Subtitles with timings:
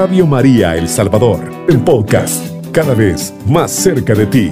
[0.00, 4.48] Radio María El Salvador, el podcast, cada vez más cerca de ti.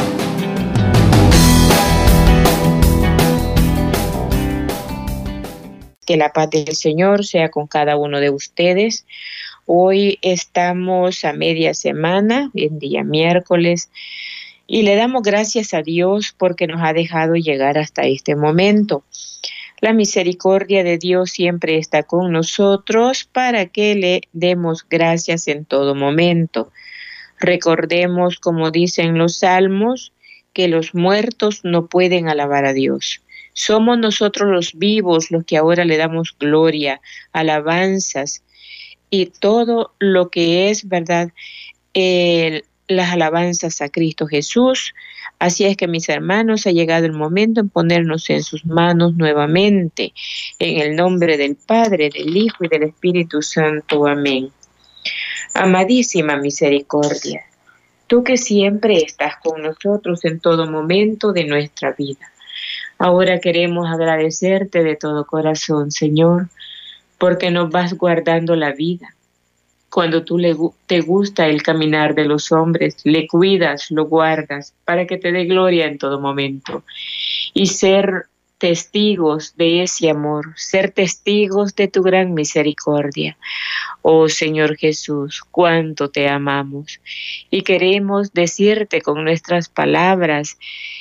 [6.05, 9.07] Que la paz del Señor sea con cada uno de ustedes.
[9.65, 13.89] Hoy estamos a media semana, en día miércoles,
[14.67, 19.03] y le damos gracias a Dios porque nos ha dejado llegar hasta este momento.
[19.81, 25.95] La misericordia de Dios siempre está con nosotros para que le demos gracias en todo
[25.95, 26.73] momento.
[27.39, 30.13] Recordemos, como dicen los salmos,
[30.53, 33.23] que los muertos no pueden alabar a Dios.
[33.53, 37.01] Somos nosotros los vivos los que ahora le damos gloria,
[37.33, 38.43] alabanzas
[39.11, 41.31] y todo lo que es, ¿verdad?
[42.89, 44.95] Las alabanzas a Cristo Jesús.
[45.39, 50.13] Así es que mis hermanos, ha llegado el momento en ponernos en sus manos nuevamente,
[50.59, 54.07] en el nombre del Padre, del Hijo y del Espíritu Santo.
[54.07, 54.51] Amén.
[55.55, 57.45] Amadísima misericordia,
[58.07, 62.33] tú que siempre estás con nosotros en todo momento de nuestra vida
[62.99, 66.49] Ahora queremos agradecerte de todo corazón, Señor,
[67.17, 69.15] porque nos vas guardando la vida.
[69.99, 70.55] Cuando tú le,
[70.87, 75.45] te gusta el caminar de los hombres, le cuidas, lo guardas, para que te dé
[75.47, 76.85] gloria en todo momento.
[77.53, 78.27] Y ser
[78.59, 83.37] testigos de ese amor, ser testigos de tu gran misericordia.
[84.03, 87.01] Oh Señor Jesús, cuánto te amamos
[87.51, 90.59] y queremos decirte con nuestras palabras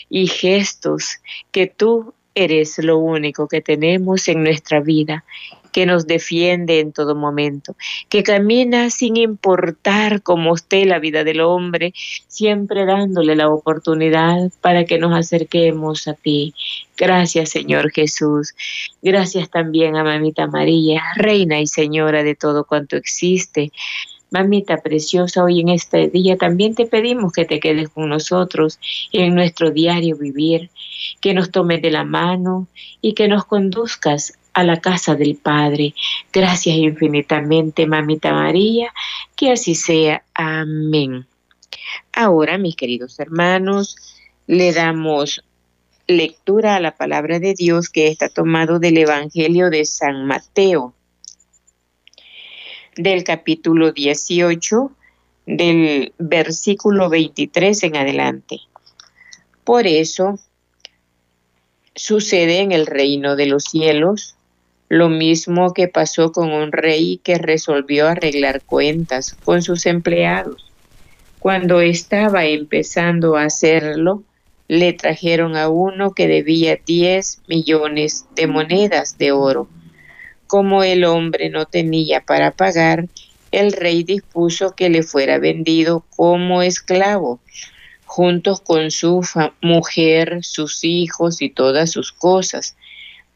[0.09, 1.17] y gestos
[1.51, 5.23] que tú eres lo único que tenemos en nuestra vida
[5.71, 7.75] que nos defiende en todo momento,
[8.09, 11.93] que camina sin importar cómo esté la vida del hombre,
[12.27, 16.53] siempre dándole la oportunidad para que nos acerquemos a ti.
[16.97, 18.55] Gracias, Señor Jesús.
[19.01, 23.71] Gracias también a Mamita María, Reina y Señora de todo cuanto existe.
[24.29, 28.77] Mamita preciosa, hoy en este día también te pedimos que te quedes con nosotros
[29.13, 30.69] en nuestro diario vivir,
[31.21, 32.67] que nos tomes de la mano
[32.99, 35.93] y que nos conduzcas a la casa del Padre.
[36.33, 38.91] Gracias infinitamente, Mamita María,
[39.35, 40.23] que así sea.
[40.33, 41.27] Amén.
[42.11, 43.95] Ahora, mis queridos hermanos,
[44.47, 45.43] le damos
[46.07, 50.95] lectura a la palabra de Dios que está tomado del Evangelio de San Mateo,
[52.95, 54.91] del capítulo 18,
[55.45, 58.61] del versículo 23 en adelante.
[59.63, 60.39] Por eso
[61.93, 64.33] sucede en el reino de los cielos
[64.89, 70.71] lo mismo que pasó con un rey que resolvió arreglar cuentas con sus empleados.
[71.39, 74.23] Cuando estaba empezando a hacerlo,
[74.67, 79.67] le trajeron a uno que debía 10 millones de monedas de oro.
[80.47, 83.07] Como el hombre no tenía para pagar,
[83.51, 87.39] el rey dispuso que le fuera vendido como esclavo,
[88.05, 89.21] juntos con su
[89.61, 92.76] mujer, sus hijos y todas sus cosas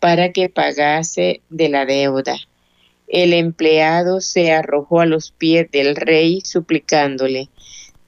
[0.01, 2.35] para que pagase de la deuda.
[3.07, 7.50] El empleado se arrojó a los pies del rey suplicándole,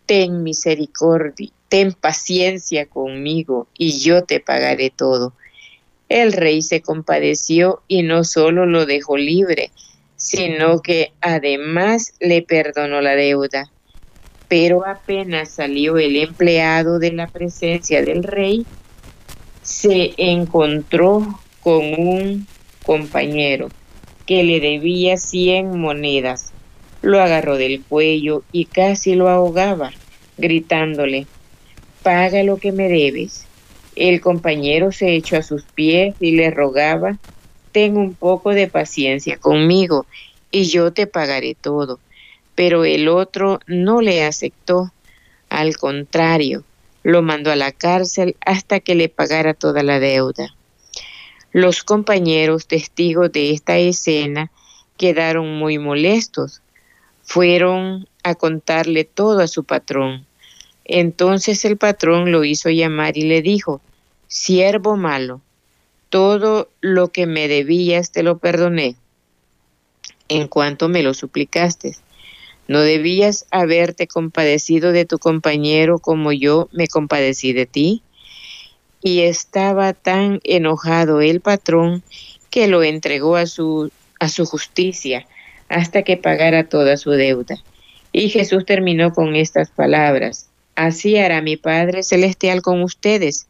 [0.07, 5.33] ten misericordia, ten paciencia conmigo y yo te pagaré todo.
[6.09, 9.69] El rey se compadeció y no solo lo dejó libre,
[10.15, 13.71] sino que además le perdonó la deuda.
[14.47, 18.65] Pero apenas salió el empleado de la presencia del rey,
[19.61, 22.47] se encontró con un
[22.83, 23.69] compañero
[24.25, 26.51] que le debía cien monedas.
[27.01, 29.91] Lo agarró del cuello y casi lo ahogaba,
[30.37, 31.25] gritándole,
[32.01, 33.45] paga lo que me debes.
[33.95, 37.17] El compañero se echó a sus pies y le rogaba,
[37.71, 40.05] ten un poco de paciencia conmigo
[40.51, 41.99] y yo te pagaré todo.
[42.55, 44.91] Pero el otro no le aceptó,
[45.49, 46.63] al contrario,
[47.03, 50.55] lo mandó a la cárcel hasta que le pagara toda la deuda.
[51.53, 54.51] Los compañeros testigos de esta escena
[54.97, 56.61] quedaron muy molestos.
[57.21, 60.25] Fueron a contarle todo a su patrón.
[60.83, 63.81] Entonces el patrón lo hizo llamar y le dijo,
[64.27, 65.41] siervo malo,
[66.09, 68.95] todo lo que me debías te lo perdoné
[70.27, 71.95] en cuanto me lo suplicaste.
[72.67, 78.01] ¿No debías haberte compadecido de tu compañero como yo me compadecí de ti?
[79.03, 82.01] Y estaba tan enojado el patrón
[82.49, 85.27] que lo entregó a su, a su justicia
[85.67, 87.57] hasta que pagara toda su deuda.
[88.13, 93.47] Y Jesús terminó con estas palabras, así hará mi Padre Celestial con ustedes,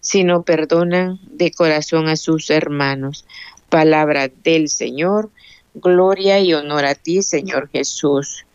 [0.00, 3.26] si no perdonan de corazón a sus hermanos.
[3.68, 5.30] Palabra del Señor,
[5.74, 8.46] gloria y honor a ti, Señor Jesús.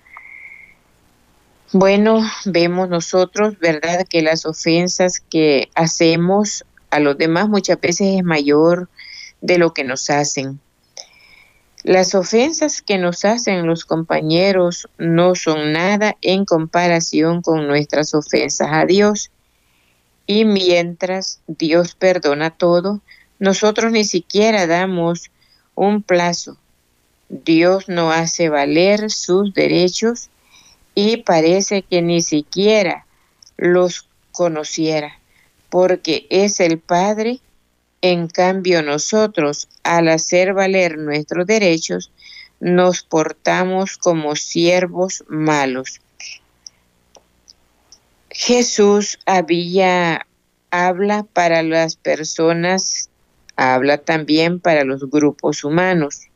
[1.71, 8.23] Bueno, vemos nosotros, ¿verdad?, que las ofensas que hacemos a los demás muchas veces es
[8.23, 8.89] mayor
[9.41, 10.59] de lo que nos hacen.
[11.83, 18.69] Las ofensas que nos hacen los compañeros no son nada en comparación con nuestras ofensas
[18.71, 19.29] a Dios.
[20.25, 22.99] Y mientras Dios perdona todo,
[23.37, 25.29] nosotros ni siquiera damos
[25.75, 26.57] un plazo.
[27.29, 30.31] Dios no hace valer sus derechos
[31.01, 33.05] y parece que ni siquiera
[33.55, 35.17] los conociera,
[35.69, 37.39] porque es el Padre.
[38.01, 42.11] En cambio, nosotros, al hacer valer nuestros derechos,
[42.59, 46.01] nos portamos como siervos malos.
[48.29, 50.25] Jesús había
[50.71, 53.09] habla para las personas,
[53.55, 56.28] habla también para los grupos humanos.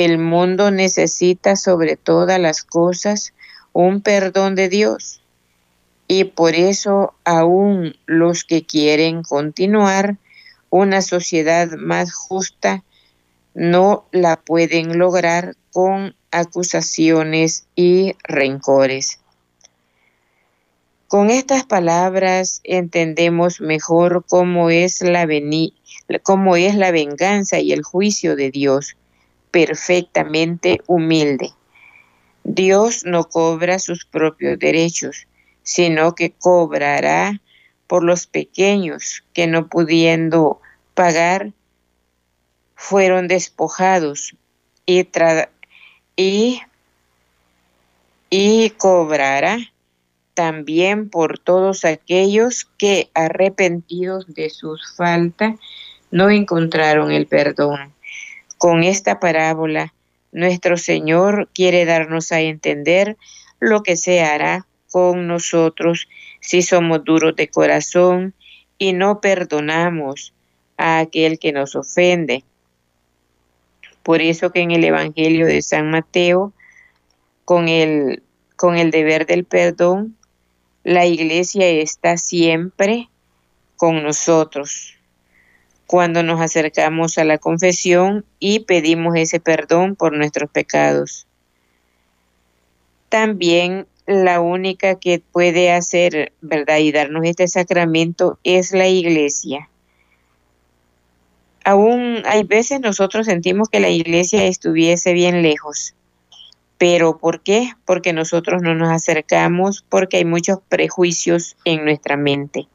[0.00, 3.34] El mundo necesita sobre todas las cosas
[3.72, 5.22] un perdón de Dios
[6.06, 10.16] y por eso aún los que quieren continuar
[10.70, 12.84] una sociedad más justa
[13.54, 19.18] no la pueden lograr con acusaciones y rencores.
[21.08, 25.26] Con estas palabras entendemos mejor cómo es la,
[26.22, 28.94] cómo es la venganza y el juicio de Dios
[29.50, 31.50] perfectamente humilde.
[32.44, 35.26] Dios no cobra sus propios derechos,
[35.62, 37.40] sino que cobrará
[37.86, 40.60] por los pequeños que no pudiendo
[40.94, 41.52] pagar
[42.74, 44.36] fueron despojados
[44.86, 45.06] y,
[46.16, 46.62] y,
[48.30, 49.58] y cobrará
[50.34, 55.58] también por todos aquellos que arrepentidos de sus faltas
[56.12, 57.92] no encontraron el perdón.
[58.58, 59.94] Con esta parábola,
[60.32, 63.16] nuestro Señor quiere darnos a entender
[63.60, 66.08] lo que se hará con nosotros
[66.40, 68.34] si somos duros de corazón
[68.76, 70.34] y no perdonamos
[70.76, 72.42] a aquel que nos ofende.
[74.02, 76.52] Por eso que en el Evangelio de San Mateo,
[77.44, 78.24] con el,
[78.56, 80.16] con el deber del perdón,
[80.82, 83.08] la iglesia está siempre
[83.76, 84.97] con nosotros
[85.88, 91.26] cuando nos acercamos a la confesión y pedimos ese perdón por nuestros pecados.
[93.08, 96.76] También la única que puede hacer, ¿verdad?
[96.76, 99.70] Y darnos este sacramento es la iglesia.
[101.64, 105.94] Aún hay veces nosotros sentimos que la iglesia estuviese bien lejos.
[106.76, 107.72] Pero ¿por qué?
[107.86, 112.68] Porque nosotros no nos acercamos, porque hay muchos prejuicios en nuestra mente.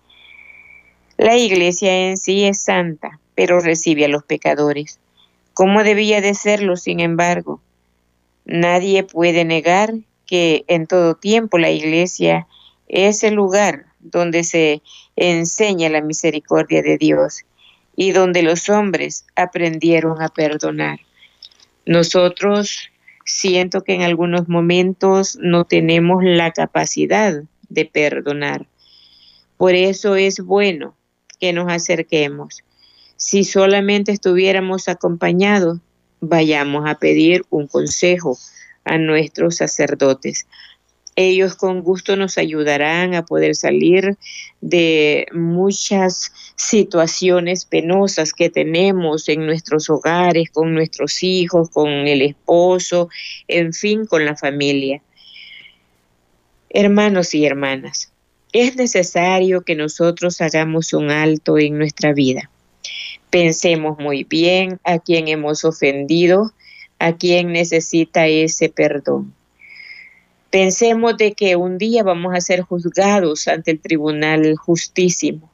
[1.18, 5.00] La iglesia en sí es santa, pero recibe a los pecadores.
[5.54, 7.62] ¿Cómo debía de serlo, sin embargo?
[8.46, 9.94] Nadie puede negar
[10.26, 12.48] que en todo tiempo la iglesia
[12.88, 14.82] es el lugar donde se
[15.16, 17.44] enseña la misericordia de Dios
[17.96, 21.00] y donde los hombres aprendieron a perdonar.
[21.86, 22.90] Nosotros
[23.24, 28.66] siento que en algunos momentos no tenemos la capacidad de perdonar.
[29.58, 30.96] Por eso es bueno
[31.44, 32.64] que nos acerquemos.
[33.18, 35.80] Si solamente estuviéramos acompañados,
[36.22, 38.38] vayamos a pedir un consejo
[38.86, 40.48] a nuestros sacerdotes.
[41.18, 44.16] Ellos con gusto nos ayudarán a poder salir
[44.62, 53.10] de muchas situaciones penosas que tenemos en nuestros hogares, con nuestros hijos, con el esposo,
[53.50, 55.02] en fin, con la familia.
[56.70, 58.13] Hermanos y hermanas,
[58.54, 62.52] es necesario que nosotros hagamos un alto en nuestra vida.
[63.32, 66.54] Pensemos muy bien a quien hemos ofendido,
[67.00, 69.34] a quien necesita ese perdón.
[70.52, 75.50] Pensemos de que un día vamos a ser juzgados ante el tribunal justísimo.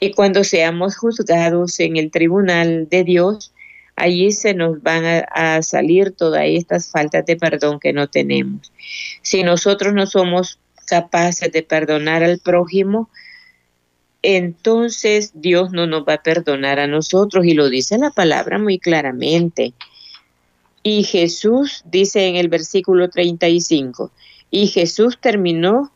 [0.00, 3.52] Y cuando seamos juzgados en el tribunal de Dios,
[3.94, 8.72] allí se nos van a, a, salir todas estas faltas de perdón que no tenemos.
[9.20, 10.58] Si nosotros no somos
[10.92, 13.08] capaces de perdonar al prójimo,
[14.20, 18.78] entonces Dios no nos va a perdonar a nosotros y lo dice la palabra muy
[18.78, 19.72] claramente.
[20.82, 24.10] Y Jesús dice en el versículo 35,
[24.50, 25.90] y Jesús terminó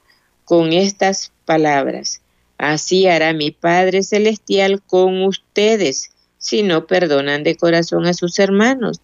[0.46, 2.22] con estas palabras,
[2.56, 9.02] así hará mi Padre Celestial con ustedes si no perdonan de corazón a sus hermanos.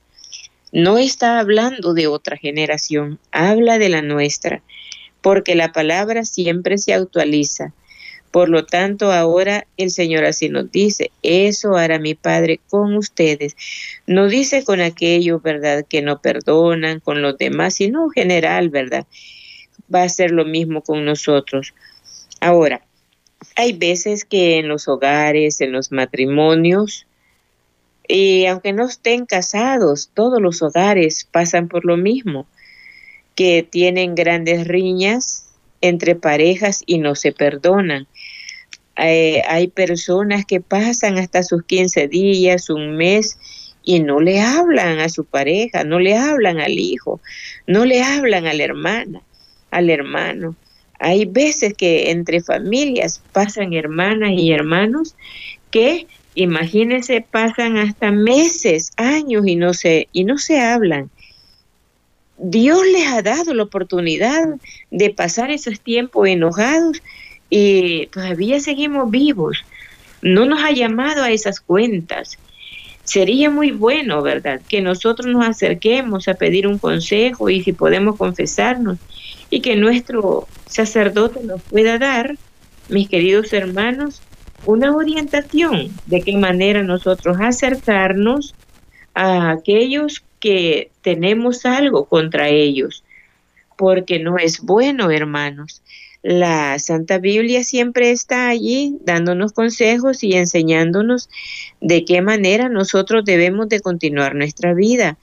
[0.73, 4.63] No está hablando de otra generación, habla de la nuestra
[5.23, 7.73] porque la palabra siempre se actualiza.
[8.31, 13.57] Por lo tanto, ahora el Señor así nos dice, eso hará mi Padre con ustedes.
[14.07, 19.07] No dice con aquellos, ¿verdad?, que no perdonan, con los demás, sino en general, ¿verdad?
[19.93, 21.75] va a ser lo mismo con nosotros.
[22.41, 22.83] Ahora,
[23.57, 27.07] hay veces que en los hogares, en los matrimonios,
[28.09, 32.47] y aunque no estén casados, todos los hogares pasan por lo mismo,
[33.35, 35.47] que tienen grandes riñas
[35.81, 38.07] entre parejas y no se perdonan.
[38.97, 43.39] Eh, hay personas que pasan hasta sus 15 días, un mes,
[43.85, 47.21] y no le hablan a su pareja, no le hablan al hijo,
[47.67, 49.23] no le hablan a la hermana,
[49.71, 50.55] al hermano.
[51.01, 55.17] Hay veces que entre familias pasan hermanas y hermanos
[55.73, 61.11] que imagínense pasan hasta meses, años y no se y no se hablan.
[62.39, 64.49] Dios les ha dado la oportunidad
[64.91, 67.03] de pasar esos tiempos enojados
[67.51, 69.65] y todavía seguimos vivos.
[70.23, 72.39] No nos ha llamado a esas cuentas.
[73.05, 78.17] Sería muy bueno, ¿verdad?, que nosotros nos acerquemos a pedir un consejo y si podemos
[78.17, 78.99] confesarnos
[79.51, 82.37] y que nuestro sacerdote nos pueda dar,
[82.89, 84.23] mis queridos hermanos,
[84.65, 88.55] una orientación de qué manera nosotros acercarnos
[89.15, 93.05] a aquellos que tenemos algo contra ellos,
[93.79, 95.83] porque no es bueno, hermanos.
[96.21, 101.31] La Santa Biblia siempre está allí dándonos consejos y enseñándonos
[101.81, 105.17] de qué manera nosotros debemos de continuar nuestra vida,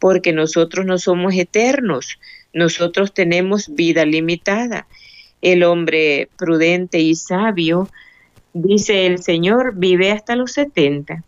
[0.00, 2.18] porque nosotros no somos eternos,
[2.52, 4.88] nosotros tenemos vida limitada.
[5.40, 7.88] El hombre prudente y sabio,
[8.52, 11.22] dice el Señor, vive hasta los 70.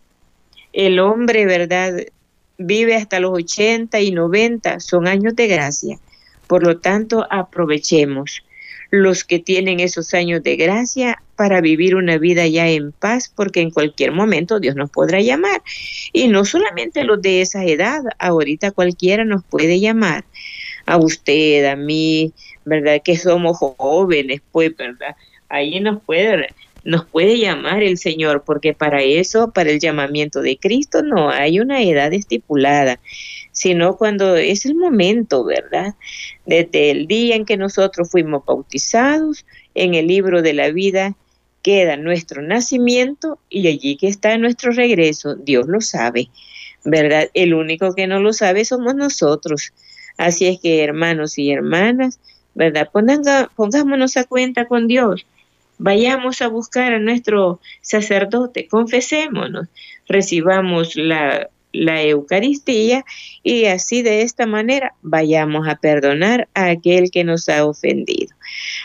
[0.73, 1.93] El hombre, ¿verdad?
[2.57, 5.99] Vive hasta los 80 y 90, son años de gracia.
[6.47, 8.43] Por lo tanto, aprovechemos
[8.89, 13.61] los que tienen esos años de gracia para vivir una vida ya en paz, porque
[13.61, 15.61] en cualquier momento Dios nos podrá llamar.
[16.13, 20.23] Y no solamente los de esa edad, ahorita cualquiera nos puede llamar
[20.85, 22.33] a usted, a mí,
[22.65, 23.01] ¿verdad?
[23.03, 25.15] Que somos jóvenes, pues, ¿verdad?
[25.49, 26.49] Ahí nos puede,
[26.87, 31.59] nos puede llamar el Señor, porque para eso, para el llamamiento de Cristo, no hay
[31.59, 33.01] una edad estipulada,
[33.51, 35.95] sino cuando es el momento, ¿verdad?
[36.45, 41.17] Desde el día en que nosotros fuimos bautizados, en el libro de la vida
[41.61, 46.29] queda nuestro nacimiento y allí que está nuestro regreso, Dios lo sabe,
[46.85, 47.29] ¿verdad?
[47.33, 49.73] El único que no lo sabe somos nosotros.
[50.15, 52.21] Así es que hermanos y hermanas,
[52.55, 52.89] ¿verdad?
[52.93, 55.25] pongámonos a cuenta con Dios.
[55.77, 59.67] Vayamos a buscar a nuestro sacerdote, confesémonos,
[60.07, 63.05] recibamos la, la Eucaristía
[63.43, 68.35] y así de esta manera vayamos a perdonar a aquel que nos ha ofendido.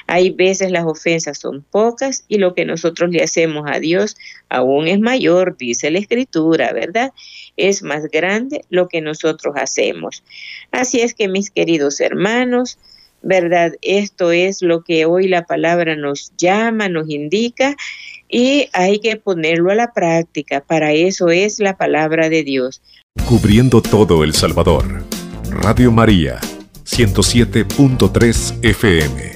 [0.07, 4.17] Hay veces las ofensas son pocas y lo que nosotros le hacemos a Dios
[4.49, 7.13] aún es mayor, dice la Escritura, ¿verdad?
[7.57, 10.23] Es más grande lo que nosotros hacemos.
[10.71, 12.79] Así es que mis queridos hermanos,
[13.23, 13.73] ¿verdad?
[13.83, 17.77] Esto es lo que hoy la palabra nos llama, nos indica
[18.29, 20.61] y hay que ponerlo a la práctica.
[20.61, 22.83] Para eso es la palabra de Dios.
[23.27, 25.05] Cubriendo todo El Salvador.
[25.51, 26.41] Radio María,
[26.85, 29.33] 107.3 FM.